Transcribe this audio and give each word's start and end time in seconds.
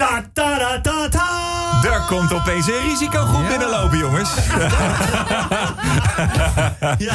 Ta, 0.00 0.24
ta, 0.32 0.58
ta, 0.58 0.80
ta, 0.80 1.08
ta. 1.08 1.88
Er 1.90 2.00
komt 2.06 2.32
opeens 2.32 2.66
een 2.66 2.80
risicogroep 2.88 3.48
binnenlopen, 3.48 3.98
jongens. 3.98 4.30
Ja. 6.98 7.14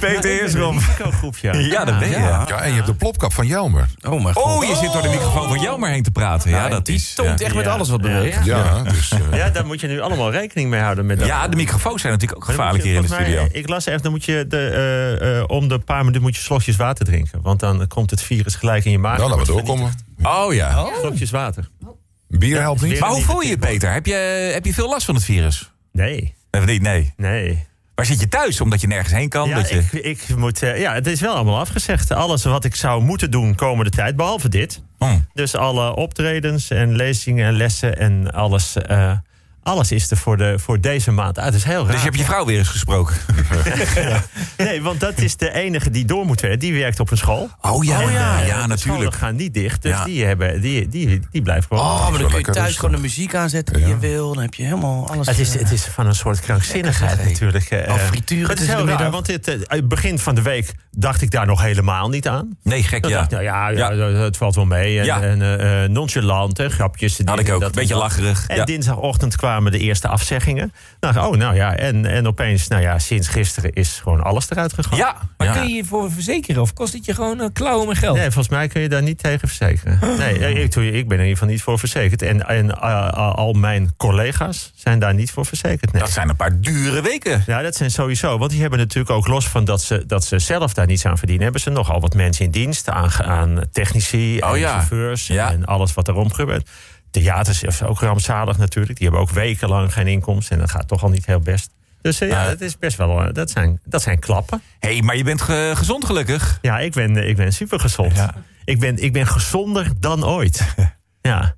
Peter 0.00 0.30
Eersrom. 0.30 0.78
risicogroep, 0.78 1.36
ja. 1.36 1.52
Ja, 1.54 1.84
dat 1.84 1.98
ben 1.98 2.08
je. 2.10 2.14
Ja, 2.16 2.46
en 2.60 2.68
je 2.68 2.74
hebt 2.74 2.86
de 2.86 2.94
plopkap 2.94 3.32
van 3.32 3.46
Jelmer. 3.46 3.88
Oh 4.08 4.22
mijn 4.22 4.34
god. 4.34 4.44
Oh, 4.44 4.64
je 4.68 4.74
zit 4.76 4.92
door 4.92 5.02
de 5.02 5.08
microfoon 5.08 5.48
van 5.48 5.60
Jelmer 5.60 5.90
heen 5.90 6.02
te 6.02 6.10
praten. 6.10 6.50
Ja, 6.50 6.68
dat 6.68 6.86
die 6.86 6.94
is... 6.94 7.14
toont 7.14 7.38
ja. 7.38 7.44
echt 7.46 7.54
met 7.54 7.64
Ja. 7.64 7.70
alles 7.70 7.88
wat 7.88 8.00
beweegt. 8.00 8.44
Ja, 8.44 8.82
dus... 8.82 9.10
eh, 9.30 9.38
Ja, 9.38 9.50
daar 9.50 9.66
moet 9.66 9.80
je 9.80 9.86
nu 9.86 10.00
allemaal 10.00 10.30
rekening 10.30 10.70
mee 10.70 10.80
houden. 10.80 11.06
Met 11.06 11.18
dat. 11.18 11.28
Ja, 11.28 11.48
de 11.48 11.56
microfoons 11.56 12.00
zijn 12.00 12.12
natuurlijk 12.12 12.40
ook 12.40 12.46
Dan 12.46 12.54
gevaarlijk 12.56 12.84
je- 12.84 12.90
hier 12.90 12.98
in 13.00 13.06
de 13.06 13.14
studio. 13.14 13.48
Ik 13.52 13.68
las 13.68 13.86
even, 13.86 14.02
dan 14.02 14.10
moet 14.12 14.24
je 14.24 14.44
de, 14.48 14.68
eh, 15.20 15.38
eh, 15.38 15.44
om 15.46 15.68
de 15.68 15.78
paar 15.78 15.98
minuten 16.00 16.22
moet 16.22 16.36
je 16.36 16.42
slokjes 16.42 16.76
water 16.76 17.04
drinken. 17.04 17.40
Want 17.42 17.60
dan 17.60 17.86
komt 17.86 18.10
het 18.10 18.22
virus 18.22 18.54
gelijk 18.54 18.84
in 18.84 18.90
je 18.90 18.98
maag. 18.98 19.16
nou, 19.18 19.30
laten 19.30 19.46
we 19.46 19.52
doorkomen. 19.52 19.92
Oh 20.22 20.54
ja. 20.54 20.86
Slokjes 21.00 21.30
water. 21.30 21.68
Bier 22.42 22.60
helpt 22.60 22.82
niet. 22.82 23.00
Maar 23.00 23.10
hoe 23.10 23.22
voel 23.22 23.40
je 23.40 23.48
je, 23.48 23.58
tip, 23.58 23.68
Peter? 23.68 23.92
Heb 23.92 24.06
je, 24.06 24.14
heb 24.52 24.64
je 24.64 24.74
veel 24.74 24.88
last 24.88 25.04
van 25.04 25.14
het 25.14 25.24
virus? 25.24 25.72
Nee, 25.92 26.34
Of 26.50 26.66
niet? 26.66 26.82
Nee. 26.82 27.12
nee. 27.16 27.64
Waar 27.94 28.06
zit 28.06 28.20
je 28.20 28.28
thuis? 28.28 28.60
Omdat 28.60 28.80
je 28.80 28.86
nergens 28.86 29.12
heen 29.14 29.28
kan? 29.28 29.48
Ja, 29.48 29.54
dat 29.54 29.68
je... 29.68 29.78
ik, 29.90 29.92
ik 29.92 30.36
moet, 30.36 30.62
eh, 30.62 30.80
ja, 30.80 30.94
het 30.94 31.06
is 31.06 31.20
wel 31.20 31.34
allemaal 31.34 31.58
afgezegd. 31.58 32.10
Alles 32.10 32.44
wat 32.44 32.64
ik 32.64 32.74
zou 32.74 33.02
moeten 33.02 33.30
doen 33.30 33.54
komende 33.54 33.90
tijd, 33.90 34.16
behalve 34.16 34.48
dit. 34.48 34.82
Hm. 34.98 35.18
Dus 35.34 35.54
alle 35.56 35.96
optredens 35.96 36.70
en 36.70 36.96
lezingen 36.96 37.46
en 37.46 37.56
lessen 37.56 37.98
en 37.98 38.32
alles. 38.32 38.76
eh, 38.76 39.12
alles 39.62 39.92
is 39.92 40.10
er 40.10 40.16
voor, 40.16 40.36
de, 40.36 40.54
voor 40.58 40.80
deze 40.80 41.10
maand 41.10 41.38
uit. 41.38 41.46
Dat 41.52 41.60
is 41.60 41.64
heel 41.64 41.82
raar. 41.82 41.90
Dus 41.92 42.00
je 42.00 42.04
hebt 42.06 42.18
je 42.18 42.24
vrouw 42.24 42.44
weer 42.44 42.58
eens 42.58 42.68
gesproken? 42.68 43.14
Nee, 44.56 44.82
want 44.82 45.00
dat 45.00 45.18
is 45.18 45.36
de 45.36 45.52
enige 45.52 45.90
die 45.90 46.04
door 46.04 46.24
moet 46.26 46.40
werken. 46.40 46.58
Die 46.58 46.72
werkt 46.74 47.00
op 47.00 47.10
een 47.10 47.16
school. 47.16 47.48
Oh 47.60 47.84
ja, 47.84 48.00
En, 48.00 48.08
eh, 48.08 48.46
ja, 48.46 48.62
de 48.62 48.68
natuurlijk. 48.68 49.14
gaan 49.14 49.36
niet 49.36 49.54
dicht. 49.54 49.82
Dus 49.82 49.90
Ja. 49.92 50.04
die, 50.04 50.24
hebben, 50.24 50.60
die, 50.60 50.88
die, 50.88 51.20
die 51.30 51.42
blijft 51.42 51.66
gewoon. 51.66 51.82
Oh, 51.84 52.10
maar 52.10 52.18
dan 52.18 52.28
kun 52.30 52.38
je 52.38 52.44
thuis 52.44 52.56
rustig. 52.58 52.76
gewoon 52.80 52.94
de 52.94 53.00
muziek 53.00 53.34
aanzetten 53.34 53.74
die 53.74 53.86
je 53.86 53.98
wil. 53.98 54.32
Dan 54.34 54.42
heb 54.42 54.54
je 54.54 54.62
helemaal 54.62 55.08
alles. 55.08 55.26
Het 55.26 55.38
is, 55.38 55.54
eh, 55.54 55.62
het 55.62 55.72
is 55.72 55.84
van 55.84 56.06
een 56.06 56.14
soort 56.14 56.40
krankzinnigheid 56.40 57.24
natuurlijk. 57.24 57.64
eh, 57.70 57.92
Oh, 57.92 58.48
Het 58.48 58.60
is 58.60 58.66
heel 58.66 58.86
raar, 58.88 59.10
want 59.10 59.26
dit, 59.26 59.46
het 59.66 59.88
begin 59.88 60.18
van 60.18 60.34
de 60.34 60.42
week 60.42 60.72
dacht 60.90 61.22
ik 61.22 61.30
daar 61.30 61.46
nog 61.46 61.62
helemaal 61.62 62.08
niet 62.08 62.28
aan. 62.28 62.56
Nee, 62.62 62.82
gek 62.82 63.06
ja. 63.06 63.16
dacht, 63.18 63.30
nou 63.30 63.42
ja, 63.42 63.68
ja, 63.68 63.92
Ja. 63.92 64.04
het 64.06 64.36
valt 64.36 64.54
wel 64.54 64.64
mee. 64.64 64.98
En, 64.98 65.04
Ja. 65.04 65.20
en 65.22 65.92
nonchalant, 65.92 66.58
hè, 66.58 66.68
grapjes. 66.70 67.20
Had 67.24 67.38
ik 67.38 67.48
en 67.48 67.54
ook. 67.54 67.62
Een 67.62 67.70
beetje 67.72 67.94
en 67.94 68.00
lacherig. 68.00 68.46
En 68.46 68.56
Ja. 68.56 68.64
dinsdagochtend 68.64 69.36
kwamen 69.36 69.50
de 69.60 69.78
eerste 69.78 70.08
afzeggingen. 70.08 70.72
Nou, 71.00 71.18
oh, 71.18 71.36
nou 71.36 71.54
ja, 71.54 71.76
en, 71.76 72.06
en 72.06 72.26
opeens, 72.26 72.68
nou 72.68 72.82
ja, 72.82 72.98
sinds 72.98 73.28
gisteren 73.28 73.72
is 73.72 74.00
gewoon 74.02 74.22
alles 74.22 74.50
eruit 74.50 74.72
gegaan. 74.72 74.98
Ja, 74.98 75.16
Maar 75.36 75.46
ja. 75.46 75.52
kun 75.52 75.68
je 75.68 75.74
je 75.74 75.84
voor 75.84 76.12
verzekeren 76.12 76.62
of 76.62 76.72
kost 76.72 76.92
het 76.92 77.04
je 77.04 77.14
gewoon 77.14 77.40
een 77.40 77.52
klauwen 77.52 77.88
met 77.88 77.98
geld? 77.98 78.16
Nee, 78.16 78.24
volgens 78.24 78.48
mij 78.48 78.68
kun 78.68 78.80
je 78.80 78.88
daar 78.88 79.02
niet 79.02 79.18
tegen 79.22 79.48
verzekeren. 79.48 79.98
Nee, 80.18 80.62
ik, 80.62 80.74
ik 80.74 80.74
ben 80.74 80.92
er 80.92 80.94
in 80.94 81.10
ieder 81.10 81.26
geval 81.28 81.48
niet 81.48 81.62
voor 81.62 81.78
verzekerd. 81.78 82.22
En, 82.22 82.48
en 82.48 82.70
eh, 82.80 83.34
al 83.34 83.52
mijn 83.52 83.94
collega's 83.96 84.72
zijn 84.74 84.98
daar 84.98 85.14
niet 85.14 85.30
voor 85.30 85.46
verzekerd. 85.46 85.92
Nee. 85.92 86.02
Dat 86.02 86.10
zijn 86.10 86.28
een 86.28 86.36
paar 86.36 86.60
dure 86.60 87.02
weken. 87.02 87.42
Ja, 87.46 87.62
dat 87.62 87.76
zijn 87.76 87.90
sowieso. 87.90 88.38
Want 88.38 88.50
die 88.50 88.60
hebben 88.60 88.78
natuurlijk 88.78 89.10
ook 89.10 89.26
los 89.26 89.48
van 89.48 89.64
dat 89.64 89.82
ze, 89.82 90.06
dat 90.06 90.24
ze 90.24 90.38
zelf 90.38 90.74
daar 90.74 90.86
niets 90.86 91.06
aan 91.06 91.18
verdienen, 91.18 91.42
hebben 91.44 91.60
ze 91.62 91.70
nogal 91.70 92.00
wat 92.00 92.14
mensen 92.14 92.44
in 92.44 92.50
dienst. 92.50 92.88
Aan, 92.88 93.10
aan 93.12 93.60
technici, 93.72 94.38
Oh 94.40 94.52
en 94.52 94.58
ja. 94.58 94.70
chauffeurs 94.72 95.26
Ja. 95.26 95.50
en 95.52 95.64
alles 95.64 95.94
wat 95.94 96.08
erom 96.08 96.32
gebeurt. 96.32 96.68
Theaters 97.12 97.62
is 97.62 97.82
ook 97.82 98.00
rampzalig 98.00 98.58
natuurlijk. 98.58 98.98
Die 98.98 99.08
hebben 99.08 99.26
ook 99.26 99.34
wekenlang 99.34 99.92
geen 99.92 100.06
inkomsten. 100.06 100.54
En 100.54 100.60
dat 100.60 100.70
gaat 100.70 100.88
toch 100.88 101.02
al 101.02 101.08
niet 101.08 101.26
heel 101.26 101.40
best. 101.40 101.70
Dus 102.00 102.20
eh, 102.20 102.28
ja, 102.28 102.46
dat 102.48 102.60
is 102.60 102.78
best 102.78 102.96
wel. 102.96 103.20
eh, 103.24 103.32
dat, 103.32 103.50
zijn, 103.50 103.80
dat 103.84 104.02
zijn 104.02 104.18
klappen. 104.18 104.62
Hé, 104.78 104.92
hey, 104.92 105.02
maar 105.02 105.16
je 105.16 105.24
bent 105.24 105.42
ge- 105.42 105.72
gezond 105.74 106.04
gelukkig. 106.04 106.58
Ja, 106.62 106.78
ik 106.78 106.92
ben, 106.92 107.16
eh, 107.16 107.28
ik 107.28 107.36
ben 107.36 107.52
super 107.52 107.80
gezond. 107.80 108.16
Ja. 108.16 108.34
Ik, 108.64 108.80
ben, 108.80 108.96
ik 109.02 109.12
ben 109.12 109.26
gezonder 109.26 109.86
dan 110.00 110.24
ooit. 110.24 110.74
ja. 111.20 111.54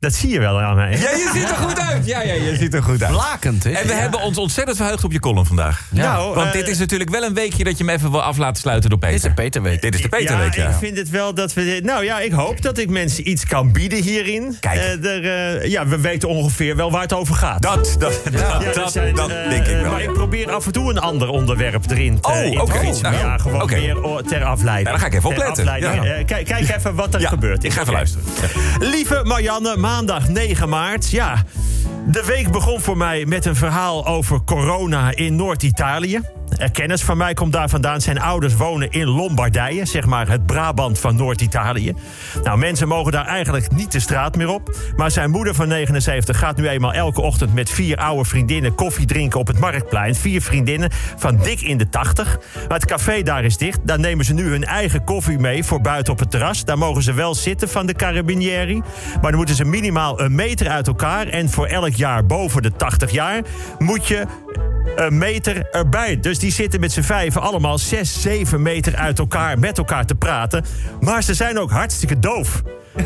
Dat 0.00 0.12
zie 0.14 0.30
je 0.30 0.38
wel 0.40 0.60
aan 0.60 0.76
mij. 0.76 0.90
Ja, 0.90 0.96
je 1.10 1.30
ziet 1.34 1.50
er 1.50 1.56
goed 1.56 1.80
uit. 1.80 2.06
Ja, 2.06 2.22
ja, 2.22 2.32
je 2.34 2.56
ziet 2.56 2.74
er 2.74 2.82
goed 2.82 3.02
uit. 3.02 3.12
Blakend, 3.12 3.64
hè? 3.64 3.70
En 3.70 3.86
we 3.86 3.92
hebben 3.92 4.20
ons 4.20 4.38
ontzettend 4.38 4.76
verheugd 4.76 5.04
op 5.04 5.12
je 5.12 5.20
column 5.20 5.46
vandaag. 5.46 5.82
Nou, 5.90 6.34
Want 6.34 6.46
eh, 6.46 6.52
dit 6.52 6.68
is 6.68 6.78
natuurlijk 6.78 7.10
wel 7.10 7.22
een 7.22 7.34
weekje 7.34 7.64
dat 7.64 7.78
je 7.78 7.84
hem 7.84 7.94
even 7.94 8.10
wil 8.10 8.22
af 8.22 8.36
laten 8.36 8.60
sluiten 8.62 8.90
door 8.90 8.98
Peter. 8.98 9.14
Dit 9.14 9.24
is 9.24 9.28
de 9.34 9.42
Peter 9.42 9.62
weet. 9.62 9.82
Dit 9.82 9.94
is 9.94 10.02
de 10.02 10.08
Peterweek, 10.08 10.54
ja. 10.54 10.68
ik 10.68 10.74
vind 10.74 10.96
het 10.98 11.10
wel 11.10 11.34
dat 11.34 11.52
we. 11.54 11.64
dit- 11.64 11.84
Nou 11.84 12.04
ja, 12.04 12.20
ik 12.20 12.32
hoop 12.32 12.62
dat 12.62 12.78
ik 12.78 12.90
mensen 12.90 13.28
iets 13.30 13.46
kan 13.46 13.72
bieden 13.72 14.02
hierin. 14.02 14.56
Kijk. 14.60 14.76
Eh, 14.80 15.04
er, 15.04 15.56
eh, 15.60 15.70
ja, 15.70 15.86
we 15.86 16.00
weten 16.00 16.28
ongeveer 16.28 16.76
wel 16.76 16.90
waar 16.90 17.02
het 17.02 17.12
over 17.12 17.34
gaat. 17.34 17.62
Dat, 17.62 17.96
dat, 17.98 18.20
dat, 18.24 18.32
Ja, 18.32 18.58
dat, 18.72 18.92
zijn, 18.92 19.14
dat 19.14 19.28
denk 19.28 19.66
ik 19.66 19.80
wel. 19.80 19.90
Maar 19.90 20.02
ik 20.02 20.12
probeer 20.12 20.50
af 20.50 20.66
en 20.66 20.72
toe 20.72 20.90
een 20.90 20.98
ander 20.98 21.28
onderwerp 21.28 21.90
erin 21.90 22.20
te, 22.20 22.28
Oh, 22.28 22.36
in 22.44 22.52
te 22.52 22.60
oké. 22.62 22.78
fietsen. 22.78 23.02
Nou, 23.02 23.16
ja, 23.16 23.38
gewoon 23.38 23.70
meer 23.70 24.04
o- 24.04 24.20
ter 24.22 24.44
afleiding. 24.44 24.88
Nou, 24.88 24.90
dan 24.90 24.98
ga 24.98 25.06
ik 25.06 25.14
even 25.14 25.28
Ter 25.28 25.38
opletten. 25.38 25.68
afleiding. 25.68 26.04
Ja. 26.18 26.24
Kijk, 26.24 26.46
kijk 26.46 26.76
even 26.76 26.94
wat 26.94 27.14
er 27.14 27.20
Ja, 27.20 27.28
gebeurt. 27.28 27.64
ik 27.64 27.72
ga 27.72 27.80
even 27.80 27.92
luisteren. 27.92 28.24
Lieve 28.80 29.20
Marianne, 29.24 29.76
maandag 29.88 30.28
9 30.28 30.68
maart. 30.68 31.10
Ja, 31.10 31.42
de 32.06 32.24
week 32.24 32.50
begon 32.50 32.80
voor 32.80 32.96
mij 32.96 33.24
met 33.24 33.44
een 33.44 33.56
verhaal 33.56 34.06
over 34.06 34.44
corona 34.44 35.14
in 35.14 35.36
Noord-Italië. 35.36 36.20
Een 36.56 36.72
kennis 36.72 37.02
van 37.02 37.16
mij 37.16 37.34
komt 37.34 37.52
daar 37.52 37.68
vandaan. 37.68 38.00
Zijn 38.00 38.20
ouders 38.20 38.56
wonen 38.56 38.90
in 38.90 39.06
Lombardije, 39.06 39.84
zeg 39.84 40.06
maar 40.06 40.28
het 40.28 40.46
Brabant 40.46 40.98
van 40.98 41.16
Noord-Italië. 41.16 41.94
Nou, 42.42 42.58
mensen 42.58 42.88
mogen 42.88 43.12
daar 43.12 43.26
eigenlijk 43.26 43.70
niet 43.70 43.92
de 43.92 44.00
straat 44.00 44.36
meer 44.36 44.48
op. 44.48 44.76
Maar 44.96 45.10
zijn 45.10 45.30
moeder 45.30 45.54
van 45.54 45.68
79 45.68 46.38
gaat 46.38 46.56
nu 46.56 46.68
eenmaal 46.68 46.92
elke 46.92 47.20
ochtend 47.20 47.54
met 47.54 47.70
vier 47.70 47.96
oude 47.96 48.24
vriendinnen 48.24 48.74
koffie 48.74 49.06
drinken 49.06 49.40
op 49.40 49.46
het 49.46 49.58
marktplein. 49.58 50.14
Vier 50.14 50.42
vriendinnen 50.42 50.90
van 51.16 51.36
dik 51.36 51.60
in 51.60 51.78
de 51.78 51.88
80. 51.88 52.38
Maar 52.68 52.78
het 52.78 52.86
café 52.86 53.22
daar 53.22 53.44
is 53.44 53.56
dicht. 53.56 53.78
Daar 53.82 53.98
nemen 53.98 54.24
ze 54.24 54.34
nu 54.34 54.48
hun 54.48 54.64
eigen 54.64 55.04
koffie 55.04 55.38
mee 55.38 55.64
voor 55.64 55.80
buiten 55.80 56.12
op 56.12 56.18
het 56.18 56.30
terras. 56.30 56.64
Daar 56.64 56.78
mogen 56.78 57.02
ze 57.02 57.12
wel 57.12 57.34
zitten 57.34 57.68
van 57.68 57.86
de 57.86 57.94
Carabinieri. 57.94 58.82
Maar 59.20 59.30
dan 59.30 59.36
moeten 59.36 59.54
ze 59.54 59.64
minimaal 59.64 60.20
een 60.20 60.34
meter 60.34 60.68
uit 60.68 60.86
elkaar. 60.86 61.26
En 61.26 61.50
voor 61.50 61.66
elk 61.66 61.94
jaar 61.94 62.26
boven 62.26 62.62
de 62.62 62.72
80 62.72 63.10
jaar 63.10 63.42
moet 63.78 64.06
je 64.06 64.26
meter 65.08 65.66
erbij. 65.70 66.20
Dus 66.20 66.38
die 66.38 66.52
zitten 66.52 66.80
met 66.80 66.92
z'n 66.92 67.02
vijven 67.02 67.40
allemaal 67.40 67.78
6, 67.78 68.20
7 68.22 68.62
meter 68.62 68.96
uit 68.96 69.18
elkaar 69.18 69.58
met 69.58 69.78
elkaar 69.78 70.06
te 70.06 70.14
praten. 70.14 70.64
Maar 71.00 71.22
ze 71.22 71.34
zijn 71.34 71.58
ook 71.58 71.70
hartstikke 71.70 72.18
doof. 72.18 72.62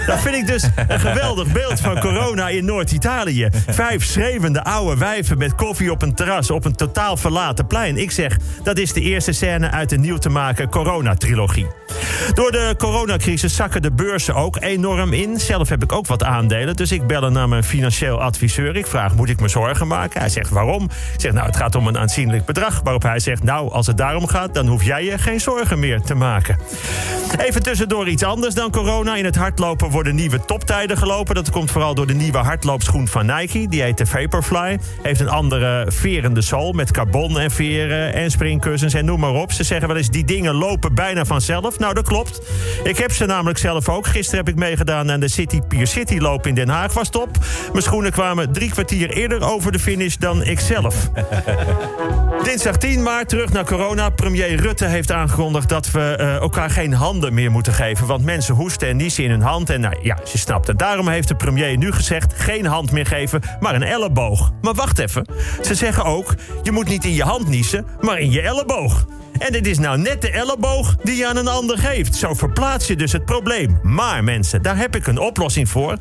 Dat 0.06 0.20
vind 0.20 0.36
ik 0.36 0.46
dus 0.46 0.68
een 0.88 1.00
geweldig 1.00 1.52
beeld 1.52 1.80
van 1.80 2.00
corona 2.00 2.48
in 2.48 2.64
Noord-Italië. 2.64 3.48
Vijf 3.66 4.04
schreeuwende 4.04 4.64
oude 4.64 4.96
wijven 4.96 5.38
met 5.38 5.54
koffie 5.54 5.90
op 5.90 6.02
een 6.02 6.14
terras 6.14 6.50
op 6.50 6.64
een 6.64 6.76
totaal 6.76 7.16
verlaten 7.16 7.66
plein. 7.66 7.96
Ik 7.96 8.10
zeg, 8.10 8.36
dat 8.62 8.78
is 8.78 8.92
de 8.92 9.00
eerste 9.00 9.32
scène 9.32 9.70
uit 9.70 9.88
de 9.88 9.98
nieuw 9.98 10.18
te 10.18 10.28
maken 10.28 10.68
corona-trilogie. 10.68 11.66
Door 12.34 12.52
de 12.52 12.74
coronacrisis 12.78 13.56
zakken 13.56 13.82
de 13.82 13.92
beurzen 13.92 14.34
ook 14.34 14.56
enorm 14.60 15.12
in. 15.12 15.40
Zelf 15.40 15.68
heb 15.68 15.82
ik 15.82 15.92
ook 15.92 16.06
wat 16.06 16.24
aandelen, 16.24 16.76
dus 16.76 16.92
ik 16.92 17.06
bel 17.06 17.30
naar 17.30 17.48
mijn 17.48 17.64
financieel 17.64 18.20
adviseur. 18.20 18.76
Ik 18.76 18.86
vraag, 18.86 19.14
moet 19.14 19.28
ik 19.28 19.40
me 19.40 19.48
zorgen 19.48 19.86
maken? 19.86 20.20
Hij 20.20 20.28
zegt, 20.28 20.50
waarom? 20.50 20.84
Ik 21.14 21.20
zeg, 21.20 21.32
nou, 21.32 21.46
het 21.46 21.56
gaat 21.56 21.74
om 21.74 21.86
een 21.86 21.98
aanzienlijk 21.98 22.44
bedrag. 22.44 22.80
Waarop 22.84 23.02
hij 23.02 23.18
zegt, 23.18 23.42
nou, 23.42 23.72
als 23.72 23.86
het 23.86 23.96
daarom 23.96 24.26
gaat... 24.26 24.54
dan 24.54 24.66
hoef 24.66 24.82
jij 24.82 25.04
je 25.04 25.18
geen 25.18 25.40
zorgen 25.40 25.78
meer 25.78 26.00
te 26.00 26.14
maken. 26.14 26.58
Even 27.38 27.62
tussendoor 27.62 28.08
iets 28.08 28.22
anders 28.22 28.54
dan 28.54 28.70
corona. 28.70 29.16
In 29.16 29.24
het 29.24 29.36
hardlopen 29.36 29.71
worden 29.80 30.14
nieuwe 30.14 30.44
toptijden 30.44 30.96
gelopen. 30.96 31.34
Dat 31.34 31.50
komt 31.50 31.70
vooral 31.70 31.94
door 31.94 32.06
de 32.06 32.14
nieuwe 32.14 32.38
hardloopschoen 32.38 33.08
van 33.08 33.26
Nike. 33.26 33.68
Die 33.68 33.82
heet 33.82 33.98
de 33.98 34.06
Vaporfly. 34.06 34.78
Heeft 35.02 35.20
een 35.20 35.28
andere 35.28 35.86
verende 35.88 36.40
zool 36.40 36.72
met 36.72 36.90
carbon 36.90 37.38
en 37.38 37.50
veren 37.50 38.14
en 38.14 38.30
springkussens 38.30 38.94
en 38.94 39.04
noem 39.04 39.20
maar 39.20 39.34
op. 39.34 39.52
Ze 39.52 39.64
zeggen 39.64 39.88
wel 39.88 39.96
eens, 39.96 40.10
die 40.10 40.24
dingen 40.24 40.54
lopen 40.54 40.94
bijna 40.94 41.24
vanzelf. 41.24 41.78
Nou, 41.78 41.94
dat 41.94 42.06
klopt. 42.06 42.40
Ik 42.84 42.98
heb 42.98 43.12
ze 43.12 43.26
namelijk 43.26 43.58
zelf 43.58 43.88
ook. 43.88 44.06
Gisteren 44.06 44.44
heb 44.44 44.54
ik 44.54 44.60
meegedaan 44.60 45.10
aan 45.10 45.20
de 45.20 45.28
City 45.28 45.60
Pier 45.60 45.86
City 45.86 46.18
loop 46.18 46.46
in 46.46 46.54
Den 46.54 46.68
Haag. 46.68 46.92
Was 46.92 47.08
top. 47.08 47.38
Mijn 47.72 47.84
schoenen 47.84 48.12
kwamen 48.12 48.52
drie 48.52 48.70
kwartier 48.70 49.10
eerder 49.10 49.42
over 49.42 49.72
de 49.72 49.78
finish 49.78 50.16
dan 50.16 50.44
ik 50.44 50.60
zelf. 50.60 51.10
Dinsdag 52.44 52.76
10 52.76 53.02
maart, 53.02 53.28
terug 53.28 53.52
naar 53.52 53.64
corona. 53.64 54.10
Premier 54.10 54.54
Rutte 54.54 54.84
heeft 54.84 55.12
aangekondigd 55.12 55.68
dat 55.68 55.90
we 55.90 56.00
eh, 56.00 56.34
elkaar 56.34 56.70
geen 56.70 56.92
handen 56.92 57.34
meer 57.34 57.50
moeten 57.50 57.72
geven. 57.72 58.06
Want 58.06 58.24
mensen 58.24 58.54
hoesten 58.54 58.88
en 58.88 58.96
niezen 58.96 59.24
in 59.24 59.30
hun 59.30 59.40
hand. 59.66 59.70
En 59.70 59.80
nou 59.80 60.06
ja, 60.06 60.18
ze 60.26 60.38
snapt 60.38 60.66
het. 60.66 60.78
Daarom 60.78 61.08
heeft 61.08 61.28
de 61.28 61.34
premier 61.34 61.76
nu 61.76 61.92
gezegd: 61.92 62.32
geen 62.36 62.66
hand 62.66 62.92
meer 62.92 63.06
geven, 63.06 63.42
maar 63.60 63.74
een 63.74 63.82
elleboog. 63.82 64.52
Maar 64.62 64.74
wacht 64.74 64.98
even. 64.98 65.26
Ze 65.62 65.74
zeggen 65.74 66.04
ook: 66.04 66.34
je 66.62 66.72
moet 66.72 66.88
niet 66.88 67.04
in 67.04 67.14
je 67.14 67.22
hand 67.22 67.48
niezen, 67.48 67.86
maar 68.00 68.18
in 68.18 68.30
je 68.30 68.40
elleboog. 68.40 69.06
En 69.38 69.52
dit 69.52 69.66
is 69.66 69.78
nou 69.78 69.98
net 69.98 70.22
de 70.22 70.30
elleboog 70.30 70.96
die 71.02 71.16
je 71.16 71.26
aan 71.26 71.36
een 71.36 71.48
ander 71.48 71.78
geeft. 71.78 72.14
Zo 72.14 72.34
verplaats 72.34 72.86
je 72.86 72.96
dus 72.96 73.12
het 73.12 73.24
probleem. 73.24 73.78
Maar 73.82 74.24
mensen, 74.24 74.62
daar 74.62 74.76
heb 74.76 74.96
ik 74.96 75.06
een 75.06 75.18
oplossing 75.18 75.68
voor. 75.68 75.96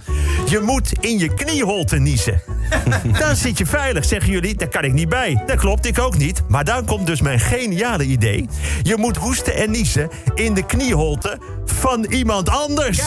Je 0.49 0.59
moet 0.59 0.91
in 0.99 1.19
je 1.19 1.33
knieholte 1.33 1.97
niezen. 1.97 2.41
Dan 3.19 3.35
zit 3.35 3.57
je 3.57 3.65
veilig, 3.65 4.05
zeggen 4.05 4.31
jullie. 4.31 4.55
Daar 4.55 4.67
kan 4.67 4.83
ik 4.83 4.93
niet 4.93 5.09
bij. 5.09 5.43
Dat 5.45 5.57
klopt, 5.57 5.85
ik 5.85 5.99
ook 5.99 6.17
niet. 6.17 6.41
Maar 6.47 6.63
dan 6.63 6.85
komt 6.85 7.07
dus 7.07 7.21
mijn 7.21 7.39
geniale 7.39 8.03
idee. 8.03 8.49
Je 8.81 8.97
moet 8.97 9.17
hoesten 9.17 9.55
en 9.55 9.71
niezen 9.71 10.09
in 10.35 10.53
de 10.53 10.65
knieholte 10.65 11.39
van 11.71 12.05
iemand 12.09 12.49
anders. 12.49 13.01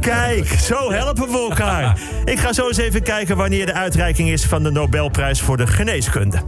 Kijk, 0.00 0.46
zo 0.46 0.92
helpen 0.92 1.30
we 1.30 1.38
elkaar. 1.38 1.98
Ik 2.24 2.38
ga 2.38 2.52
zo 2.52 2.66
eens 2.66 2.76
even 2.76 3.02
kijken 3.02 3.36
wanneer 3.36 3.66
de 3.66 3.72
uitreiking 3.72 4.28
is 4.28 4.44
van 4.44 4.62
de 4.62 4.70
Nobelprijs 4.70 5.40
voor 5.40 5.56
de 5.56 5.66
geneeskunde. 5.66 6.42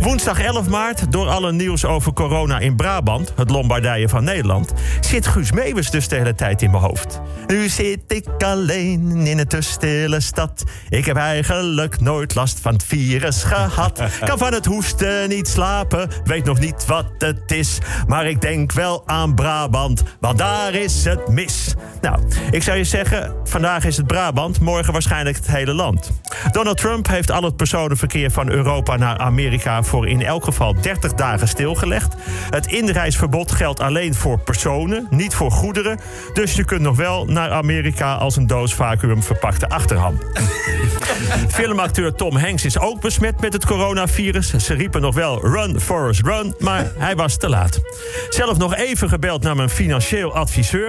Woensdag 0.00 0.40
11 0.40 0.68
maart, 0.68 1.12
door 1.12 1.28
alle 1.28 1.52
nieuws 1.52 1.84
over 1.84 2.12
corona 2.12 2.58
in 2.58 2.76
Brabant, 2.76 3.32
het 3.36 3.50
Lombardije 3.50 4.08
van 4.08 4.24
Nederland, 4.24 4.72
zit 5.00 5.26
Guus 5.26 5.52
Meeuwis 5.52 5.90
dus 5.90 6.08
de 6.08 6.16
hele 6.16 6.34
tijd 6.34 6.62
in 6.62 6.70
mijn 6.70 6.82
hoofd. 6.82 7.20
Nu 7.46 7.68
zit 7.68 8.00
ik 8.08 8.26
alleen 8.44 9.26
in 9.26 9.38
een 9.38 9.46
te 9.46 9.60
stille 9.60 10.20
stad. 10.20 10.64
Ik 10.88 11.04
heb 11.04 11.16
eigenlijk 11.16 12.00
nooit 12.00 12.34
last 12.34 12.60
van 12.60 12.72
het 12.72 12.84
virus 12.84 13.42
gehad. 13.42 14.02
Kan 14.24 14.38
van 14.38 14.52
het 14.52 14.66
hoesten 14.66 15.28
niet 15.28 15.48
slapen, 15.48 16.10
weet 16.24 16.44
nog 16.44 16.58
niet 16.58 16.86
wat 16.86 17.06
het 17.18 17.52
is. 17.52 17.78
Maar 18.06 18.26
ik 18.26 18.40
denk 18.40 18.72
wel 18.72 19.02
aan 19.06 19.34
Brabant, 19.34 20.02
want 20.20 20.38
daar 20.38 20.74
is 20.74 20.99
het 21.04 21.28
mis. 21.28 21.74
Nou, 22.00 22.18
ik 22.50 22.62
zou 22.62 22.78
je 22.78 22.84
zeggen, 22.84 23.34
vandaag 23.44 23.84
is 23.84 23.96
het 23.96 24.06
Brabant, 24.06 24.60
morgen 24.60 24.92
waarschijnlijk 24.92 25.36
het 25.36 25.46
hele 25.46 25.72
land. 25.72 26.10
Donald 26.52 26.76
Trump 26.76 27.08
heeft 27.08 27.30
al 27.30 27.42
het 27.42 27.56
personenverkeer 27.56 28.30
van 28.30 28.50
Europa 28.50 28.96
naar 28.96 29.18
Amerika 29.18 29.82
voor 29.82 30.08
in 30.08 30.22
elk 30.22 30.44
geval 30.44 30.80
30 30.80 31.14
dagen 31.14 31.48
stilgelegd. 31.48 32.14
Het 32.50 32.66
inreisverbod 32.66 33.52
geldt 33.52 33.80
alleen 33.80 34.14
voor 34.14 34.38
personen, 34.38 35.06
niet 35.10 35.34
voor 35.34 35.50
goederen. 35.50 35.98
Dus 36.32 36.54
je 36.54 36.64
kunt 36.64 36.80
nog 36.80 36.96
wel 36.96 37.24
naar 37.24 37.50
Amerika 37.50 38.14
als 38.14 38.36
een 38.36 38.46
doos 38.46 38.74
vacuüm 38.74 39.22
verpakte 39.22 39.68
achterham. 39.68 40.18
Filmacteur 41.48 42.14
Tom 42.14 42.36
Hanks 42.36 42.64
is 42.64 42.78
ook 42.78 43.00
besmet 43.00 43.40
met 43.40 43.52
het 43.52 43.66
coronavirus. 43.66 44.54
Ze 44.56 44.74
riepen 44.74 45.00
nog 45.00 45.14
wel 45.14 45.46
run, 45.46 45.80
Forrest, 45.80 46.20
run, 46.20 46.54
maar 46.58 46.92
hij 46.98 47.16
was 47.16 47.36
te 47.36 47.48
laat. 47.48 47.80
Zelf 48.28 48.58
nog 48.58 48.74
even 48.74 49.08
gebeld 49.08 49.42
naar 49.42 49.56
mijn 49.56 49.70
financieel 49.70 50.34
adviseur. 50.34 50.79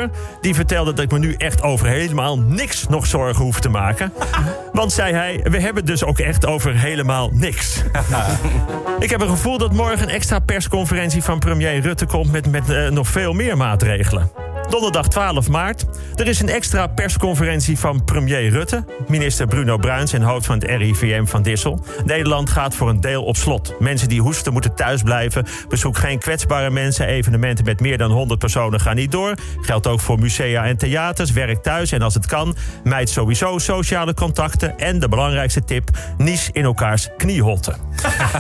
Die 0.41 0.55
vertelde 0.55 0.93
dat 0.93 1.03
ik 1.03 1.11
me 1.11 1.19
nu 1.19 1.33
echt 1.37 1.61
over 1.61 1.87
helemaal 1.87 2.39
niks 2.39 2.87
nog 2.87 3.05
zorgen 3.05 3.43
hoef 3.43 3.59
te 3.59 3.69
maken. 3.69 4.13
Want, 4.73 4.91
zei 4.91 5.13
hij, 5.13 5.39
we 5.43 5.59
hebben 5.59 5.85
dus 5.85 6.03
ook 6.03 6.19
echt 6.19 6.45
over 6.45 6.75
helemaal 6.75 7.29
niks. 7.33 7.81
Ik 8.99 9.09
heb 9.09 9.21
een 9.21 9.29
gevoel 9.29 9.57
dat 9.57 9.73
morgen 9.73 10.01
een 10.01 10.09
extra 10.09 10.39
persconferentie 10.39 11.23
van 11.23 11.39
premier 11.39 11.79
Rutte 11.81 12.05
komt... 12.05 12.31
met, 12.31 12.51
met 12.51 12.69
eh, 12.69 12.89
nog 12.89 13.07
veel 13.07 13.33
meer 13.33 13.57
maatregelen. 13.57 14.50
Donderdag 14.71 15.07
12 15.07 15.49
maart. 15.49 15.85
Er 16.15 16.27
is 16.27 16.39
een 16.39 16.49
extra 16.49 16.87
persconferentie 16.87 17.79
van 17.79 18.03
premier 18.03 18.49
Rutte, 18.49 18.85
minister 19.07 19.47
Bruno 19.47 19.77
Bruins 19.77 20.13
en 20.13 20.21
hoofd 20.21 20.45
van 20.45 20.55
het 20.55 20.63
RIVM 20.63 21.25
van 21.25 21.41
Dissel. 21.41 21.79
Nederland 22.05 22.49
gaat 22.49 22.75
voor 22.75 22.89
een 22.89 23.01
deel 23.01 23.23
op 23.23 23.35
slot. 23.35 23.73
Mensen 23.79 24.09
die 24.09 24.21
hoesten 24.21 24.53
moeten 24.53 24.75
thuis 24.75 25.01
blijven. 25.01 25.45
Bezoek 25.69 25.97
geen 25.97 26.19
kwetsbare 26.19 26.69
mensen. 26.69 27.07
Evenementen 27.07 27.65
met 27.65 27.79
meer 27.79 27.97
dan 27.97 28.11
100 28.11 28.39
personen 28.39 28.79
gaan 28.79 28.95
niet 28.95 29.11
door. 29.11 29.33
Geldt 29.61 29.87
ook 29.87 29.99
voor 29.99 30.19
musea 30.19 30.65
en 30.65 30.77
theaters. 30.77 31.31
Werk 31.31 31.63
thuis 31.63 31.91
en 31.91 32.01
als 32.01 32.13
het 32.13 32.25
kan, 32.25 32.55
mijd 32.83 33.09
sowieso 33.09 33.57
sociale 33.57 34.13
contacten. 34.13 34.77
En 34.77 34.99
de 34.99 35.09
belangrijkste 35.09 35.63
tip, 35.63 35.89
nies 36.17 36.49
in 36.51 36.63
elkaars 36.63 37.07
kniehotten. 37.17 37.75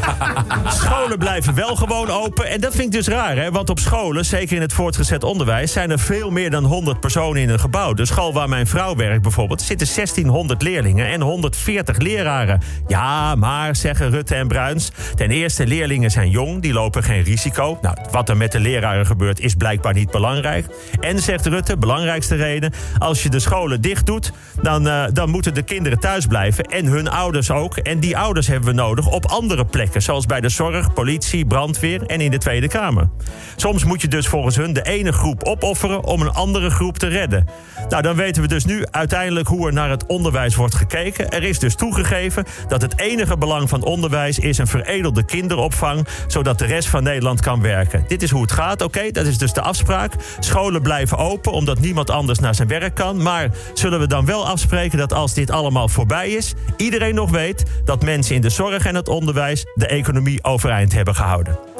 Scholen 0.79 1.17
blijven 1.17 1.53
wel 1.55 1.75
gewoon 1.75 2.09
open. 2.09 2.47
En 2.47 2.61
dat 2.61 2.71
vind 2.71 2.85
ik 2.85 2.91
dus 2.91 3.07
raar, 3.07 3.35
hè? 3.35 3.51
want 3.51 3.69
op 3.69 3.79
scholen, 3.79 4.25
zeker 4.25 4.55
in 4.55 4.61
het 4.61 4.73
voortgezet 4.73 5.23
onderwijs, 5.23 5.71
zijn 5.71 5.91
er 5.91 5.99
veel 5.99 6.19
meer 6.29 6.49
dan 6.49 6.63
100 6.63 6.99
personen 6.99 7.41
in 7.41 7.49
een 7.49 7.59
gebouw. 7.59 7.93
De 7.93 8.05
school 8.05 8.33
waar 8.33 8.49
mijn 8.49 8.67
vrouw 8.67 8.95
werkt 8.95 9.21
bijvoorbeeld, 9.21 9.61
zitten 9.61 9.87
1600 9.95 10.61
leerlingen 10.61 11.07
en 11.07 11.21
140 11.21 11.97
leraren. 11.97 12.61
Ja, 12.87 13.35
maar, 13.35 13.75
zeggen 13.75 14.09
Rutte 14.09 14.35
en 14.35 14.47
Bruins, 14.47 14.91
ten 15.15 15.31
eerste, 15.31 15.67
leerlingen 15.67 16.11
zijn 16.11 16.29
jong, 16.29 16.61
die 16.61 16.73
lopen 16.73 17.03
geen 17.03 17.23
risico. 17.23 17.77
Nou, 17.81 17.97
wat 18.11 18.29
er 18.29 18.37
met 18.37 18.51
de 18.51 18.59
leraren 18.59 19.05
gebeurt, 19.05 19.39
is 19.39 19.55
blijkbaar 19.55 19.93
niet 19.93 20.11
belangrijk. 20.11 20.65
En, 20.99 21.19
zegt 21.19 21.45
Rutte, 21.45 21.77
belangrijkste 21.77 22.35
reden, 22.35 22.73
als 22.97 23.23
je 23.23 23.29
de 23.29 23.39
scholen 23.39 23.81
dicht 23.81 24.05
doet, 24.05 24.31
dan, 24.61 24.87
eh, 24.87 25.03
dan 25.13 25.29
moeten 25.29 25.53
de 25.53 25.63
kinderen 25.63 25.99
thuis 25.99 26.25
blijven 26.25 26.65
en 26.65 26.85
hun 26.85 27.09
ouders 27.09 27.51
ook. 27.51 27.77
En 27.77 27.99
die 27.99 28.17
ouders 28.17 28.47
hebben 28.47 28.69
we 28.69 28.75
nodig 28.75 29.07
op 29.07 29.25
andere 29.25 29.65
plekken, 29.65 30.01
zoals 30.01 30.25
bij 30.25 30.41
de 30.41 30.49
zorg, 30.49 30.93
politie, 30.93 31.45
brandweer 31.45 32.05
en 32.05 32.21
in 32.21 32.31
de 32.31 32.37
Tweede 32.37 32.67
Kamer. 32.67 33.09
Soms 33.55 33.83
moet 33.83 34.01
je 34.01 34.07
dus 34.07 34.27
volgens 34.27 34.55
hun 34.55 34.73
de 34.73 34.81
ene 34.81 35.11
groep 35.11 35.43
opofferen 35.43 36.03
om 36.11 36.21
een 36.21 36.31
andere 36.31 36.69
groep 36.69 36.97
te 36.97 37.07
redden. 37.07 37.47
Nou, 37.89 38.01
dan 38.01 38.15
weten 38.15 38.41
we 38.41 38.47
dus 38.47 38.65
nu 38.65 38.85
uiteindelijk 38.91 39.47
hoe 39.47 39.67
er 39.67 39.73
naar 39.73 39.89
het 39.89 40.05
onderwijs 40.05 40.55
wordt 40.55 40.75
gekeken. 40.75 41.29
Er 41.29 41.43
is 41.43 41.59
dus 41.59 41.75
toegegeven 41.75 42.45
dat 42.67 42.81
het 42.81 42.99
enige 42.99 43.37
belang 43.37 43.69
van 43.69 43.83
onderwijs 43.83 44.39
is 44.39 44.57
een 44.57 44.67
veredelde 44.67 45.25
kinderopvang, 45.25 46.07
zodat 46.27 46.59
de 46.59 46.65
rest 46.65 46.87
van 46.87 47.03
Nederland 47.03 47.41
kan 47.41 47.61
werken. 47.61 48.03
Dit 48.07 48.21
is 48.21 48.31
hoe 48.31 48.41
het 48.41 48.51
gaat, 48.51 48.81
oké, 48.81 49.11
dat 49.11 49.25
is 49.25 49.37
dus 49.37 49.53
de 49.53 49.61
afspraak. 49.61 50.13
Scholen 50.39 50.81
blijven 50.81 51.17
open 51.17 51.51
omdat 51.51 51.79
niemand 51.79 52.09
anders 52.09 52.39
naar 52.39 52.55
zijn 52.55 52.67
werk 52.67 52.95
kan. 52.95 53.21
Maar 53.21 53.49
zullen 53.73 53.99
we 53.99 54.07
dan 54.07 54.25
wel 54.25 54.47
afspreken 54.47 54.97
dat 54.97 55.13
als 55.13 55.33
dit 55.33 55.51
allemaal 55.51 55.89
voorbij 55.89 56.29
is, 56.29 56.53
iedereen 56.77 57.15
nog 57.15 57.29
weet 57.29 57.63
dat 57.85 58.03
mensen 58.03 58.35
in 58.35 58.41
de 58.41 58.49
zorg 58.49 58.85
en 58.85 58.95
het 58.95 59.07
onderwijs 59.07 59.65
de 59.73 59.87
economie 59.87 60.43
overeind 60.43 60.93
hebben 60.93 61.15
gehouden? 61.15 61.70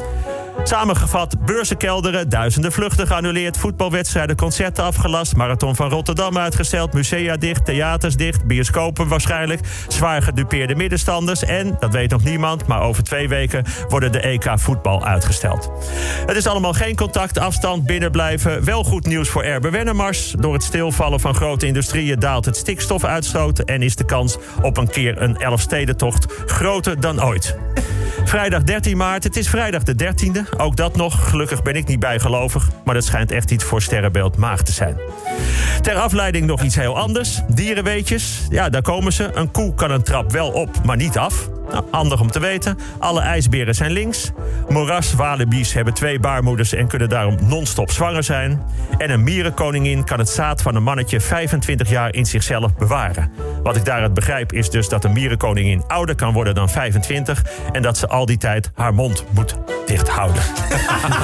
Samengevat, 0.63 1.45
beurzen 1.45 1.77
kelderen, 1.77 2.29
duizenden 2.29 2.71
vluchten 2.71 3.07
geannuleerd... 3.07 3.57
voetbalwedstrijden, 3.57 4.35
concerten 4.35 4.83
afgelast... 4.83 5.35
marathon 5.35 5.75
van 5.75 5.89
Rotterdam 5.89 6.37
uitgesteld, 6.37 6.93
musea 6.93 7.37
dicht, 7.37 7.65
theaters 7.65 8.15
dicht... 8.15 8.45
bioscopen 8.45 9.07
waarschijnlijk, 9.07 9.59
zwaar 9.87 10.21
gedupeerde 10.21 10.75
middenstanders... 10.75 11.43
en, 11.43 11.77
dat 11.79 11.93
weet 11.93 12.09
nog 12.09 12.23
niemand, 12.23 12.67
maar 12.67 12.81
over 12.81 13.03
twee 13.03 13.29
weken... 13.29 13.65
worden 13.87 14.11
de 14.11 14.19
EK 14.19 14.51
voetbal 14.55 15.05
uitgesteld. 15.05 15.71
Het 16.25 16.37
is 16.37 16.47
allemaal 16.47 16.73
geen 16.73 16.95
contact, 16.95 17.39
afstand, 17.39 17.85
binnenblijven. 17.85 18.65
Wel 18.65 18.83
goed 18.83 19.05
nieuws 19.05 19.29
voor 19.29 19.43
Erbe 19.43 19.69
Wennemars. 19.69 20.35
Door 20.39 20.53
het 20.53 20.63
stilvallen 20.63 21.19
van 21.19 21.35
grote 21.35 21.65
industrieën 21.65 22.19
daalt 22.19 22.45
het 22.45 22.57
stikstofuitstoot... 22.57 23.59
en 23.59 23.81
is 23.81 23.95
de 23.95 24.05
kans 24.05 24.37
op 24.61 24.77
een 24.77 24.89
keer 24.89 25.21
een 25.21 25.37
Elfstedentocht 25.37 26.25
groter 26.45 26.99
dan 26.99 27.23
ooit. 27.23 27.57
Vrijdag 28.23 28.63
13 28.63 28.97
maart, 28.97 29.23
het 29.23 29.37
is 29.37 29.49
vrijdag 29.49 29.83
de 29.83 29.95
13e. 29.95 30.57
Ook 30.57 30.75
dat 30.75 30.95
nog, 30.95 31.29
gelukkig 31.29 31.61
ben 31.61 31.75
ik 31.75 31.87
niet 31.87 31.99
bijgelovig... 31.99 32.69
maar 32.85 32.93
dat 32.93 33.03
schijnt 33.03 33.31
echt 33.31 33.51
iets 33.51 33.63
voor 33.63 33.81
Sterrenbeeld 33.81 34.37
Maag 34.37 34.61
te 34.61 34.71
zijn. 34.71 34.97
Ter 35.81 35.95
afleiding 35.95 36.45
nog 36.45 36.61
iets 36.61 36.75
heel 36.75 36.97
anders. 36.97 37.41
Dierenweetjes, 37.47 38.45
ja, 38.49 38.69
daar 38.69 38.81
komen 38.81 39.13
ze. 39.13 39.29
Een 39.33 39.51
koe 39.51 39.73
kan 39.73 39.91
een 39.91 40.03
trap 40.03 40.31
wel 40.31 40.51
op, 40.51 40.83
maar 40.83 40.97
niet 40.97 41.17
af. 41.17 41.49
Nou, 41.71 42.19
om 42.19 42.31
te 42.31 42.39
weten. 42.39 42.77
Alle 42.99 43.21
ijsberen 43.21 43.75
zijn 43.75 43.91
links. 43.91 44.31
Moeraswalibi's 44.69 45.73
hebben 45.73 45.93
twee 45.93 46.19
baarmoeders 46.19 46.73
en 46.73 46.87
kunnen 46.87 47.09
daarom 47.09 47.37
non-stop 47.41 47.91
zwanger 47.91 48.23
zijn. 48.23 48.63
En 48.97 49.09
een 49.09 49.23
mierenkoningin 49.23 50.03
kan 50.03 50.19
het 50.19 50.29
zaad 50.29 50.61
van 50.61 50.75
een 50.75 50.83
mannetje 50.83 51.19
25 51.19 51.89
jaar 51.89 52.13
in 52.13 52.25
zichzelf 52.25 52.75
bewaren. 52.75 53.31
Wat 53.63 53.75
ik 53.75 53.85
daaruit 53.85 54.13
begrijp 54.13 54.53
is 54.53 54.69
dus 54.69 54.89
dat 54.89 55.03
een 55.03 55.13
mierenkoningin 55.13 55.83
ouder 55.87 56.15
kan 56.15 56.33
worden 56.33 56.55
dan 56.55 56.69
25... 56.69 57.43
en 57.71 57.81
dat 57.81 57.97
ze 57.97 58.07
al 58.07 58.25
die 58.25 58.37
tijd 58.37 58.71
haar 58.75 58.93
mond 58.93 59.25
moet 59.31 59.55
dicht 59.85 60.09
houden. 60.09 60.43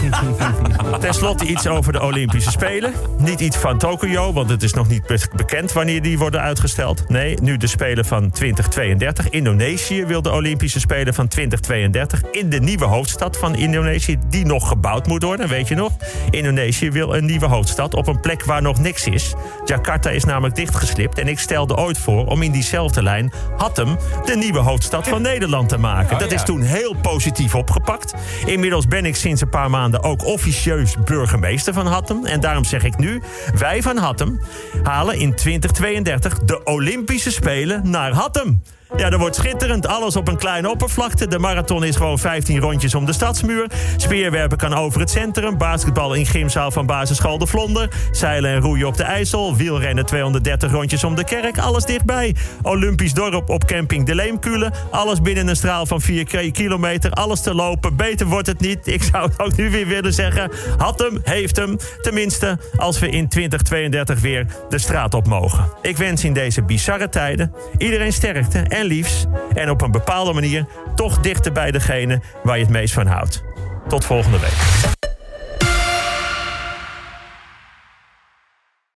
Ten 1.00 1.14
slotte 1.14 1.46
iets 1.46 1.68
over 1.68 1.94
de 1.94 2.02
Olympische 2.02 2.52
Spelen. 2.52 2.94
Niet 3.18 3.40
iets 3.40 3.58
van 3.58 3.78
Tokio, 3.78 4.34
want 4.34 4.50
het 4.50 4.64
is 4.64 4.74
nog 4.74 4.88
niet 4.88 5.06
be- 5.06 5.28
bekend 5.36 5.72
wanneer 5.74 6.02
die 6.02 6.18
worden 6.18 6.42
uitgesteld. 6.42 7.10
Nee, 7.10 7.38
nu 7.42 7.58
de 7.58 7.68
Spelen 7.68 8.06
van 8.06 8.32
2032. 8.32 9.30
Indonesië 9.30 10.06
wil 10.06 10.22
de 10.22 10.32
Olympische 10.38 10.80
Spelen 10.80 11.14
van 11.14 11.28
2032 11.28 12.22
in 12.32 12.50
de 12.50 12.60
nieuwe 12.60 12.86
hoofdstad 12.86 13.38
van 13.38 13.56
Indonesië, 13.56 14.18
die 14.30 14.46
nog 14.46 14.68
gebouwd 14.68 15.08
moet 15.08 15.24
worden, 15.24 15.48
weet 15.48 15.68
je 15.68 15.76
nog? 15.76 15.92
Indonesië 16.30 16.92
wil 16.92 17.16
een 17.16 17.26
nieuwe 17.26 17.46
hoofdstad 17.46 17.94
op 17.94 18.08
een 18.08 18.20
plek 18.20 18.46
waar 18.46 18.62
nog 18.62 18.80
niks 18.80 19.08
is. 19.08 19.34
Jakarta 19.66 20.10
is 20.10 20.24
namelijk 20.24 20.56
dichtgeslipt 20.56 21.18
en 21.18 21.28
ik 21.28 21.40
stelde 21.40 21.76
ooit 21.76 21.98
voor 21.98 22.26
om 22.26 22.42
in 22.42 22.52
diezelfde 22.52 23.04
lijn 23.04 23.32
Hattem 23.58 23.98
de 24.26 24.36
nieuwe 24.36 24.60
hoofdstad 24.60 25.08
van 25.08 25.22
Nederland 25.32 25.70
te 25.70 25.78
maken. 25.78 26.20
Dat 26.20 26.32
is 26.32 26.44
toen 26.44 26.62
heel 26.62 26.96
positief 27.02 27.56
opgepakt. 27.56 28.14
Inmiddels 28.46 28.88
ben 28.88 29.06
ik 29.06 29.16
sinds 29.16 29.42
een 29.42 29.50
paar 29.50 29.70
maanden 29.70 30.04
ook 30.04 30.26
officieus 30.26 30.96
burgemeester 31.06 31.74
van 31.74 31.88
Hattem. 31.88 32.26
En 32.26 32.40
daarom 32.40 32.64
zeg 32.64 32.84
ik 32.84 32.98
nu, 32.98 33.22
wij 33.58 33.82
van 33.82 33.98
Hattem 33.98 34.40
halen 34.84 35.20
in 35.20 35.36
2032 35.36 36.40
de 36.40 36.64
Olympische 36.64 37.32
Spelen 37.32 37.90
naar 37.90 38.12
Hattem. 38.12 38.62
Ja, 38.96 39.10
dat 39.10 39.20
wordt 39.20 39.36
schitterend. 39.36 39.88
Alles 39.88 40.16
op 40.16 40.28
een 40.28 40.38
kleine 40.38 40.70
oppervlakte. 40.70 41.28
De 41.28 41.40
marathon 41.40 41.84
is 41.84 41.96
gewoon 41.96 42.20
15 42.20 42.60
rondjes 42.60 42.96
om 42.96 43.06
de 43.06 43.14
stadsmuur. 43.14 43.68
Speerwerpen 43.98 44.58
kan 44.58 44.74
over 44.74 45.00
het 45.00 45.10
centrum. 45.10 45.58
Basketbal 45.58 46.14
in 46.14 46.26
gymzaal 46.26 46.72
van 46.72 46.86
basisschool 46.86 47.38
De 47.38 47.48
Vlonder. 47.48 47.90
Zeilen 48.12 48.52
en 48.52 48.60
roeien 48.62 48.88
op 48.88 48.98
de 48.98 49.04
IJssel. 49.04 49.56
Wielrennen 49.56 50.06
230 50.06 50.72
rondjes 50.72 51.04
om 51.04 51.16
de 51.16 51.24
kerk. 51.24 51.58
Alles 51.58 51.86
dichtbij. 51.86 52.36
Olympisch 52.62 53.14
dorp 53.14 53.50
op 53.50 53.66
camping 53.66 54.06
De 54.06 54.16
Leemkulen. 54.16 54.74
Alles 54.92 55.22
binnen 55.22 55.48
een 55.48 55.56
straal 55.56 55.86
van 55.86 56.02
4 56.02 56.24
ki- 56.26 56.52
kilometer. 56.52 57.12
Alles 57.12 57.42
te 57.42 57.54
lopen. 57.54 57.96
Beter 57.96 58.26
wordt 58.28 58.48
het 58.48 58.60
niet. 58.60 58.88
Ik 58.88 59.04
zou 59.04 59.24
het 59.30 59.40
ook 59.40 59.56
nu 59.56 59.70
weer 59.72 59.88
willen 59.88 60.14
zeggen. 60.14 60.52
Had 60.78 61.00
hem, 61.00 61.20
heeft 61.24 61.56
hem. 61.56 61.78
Tenminste, 62.02 62.58
als 62.76 63.00
we 63.00 63.10
in 63.10 63.28
2032 63.28 64.20
weer 64.20 64.46
de 64.70 64.78
straat 64.78 65.14
op 65.14 65.28
mogen. 65.28 65.72
Ik 65.82 65.98
wens 65.98 66.24
in 66.24 66.34
deze 66.34 66.64
bizarre 66.64 67.10
tijden 67.10 67.54
iedereen 67.78 68.14
sterkte 68.14 68.60
en 68.78 68.86
liefs. 68.86 69.26
En 69.54 69.70
op 69.70 69.82
een 69.82 69.92
bepaalde 69.92 70.34
manier 70.34 70.66
toch 70.96 71.20
dichter 71.20 71.52
bij 71.52 71.72
degene 71.72 72.22
waar 72.44 72.58
je 72.58 72.64
het 72.64 72.74
meest 72.74 72.94
van 72.94 73.08
houdt. 73.08 73.44
Tot 73.88 74.06
volgende 74.06 74.40
week. 74.40 74.87